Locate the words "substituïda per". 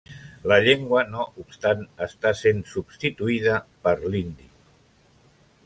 2.71-3.95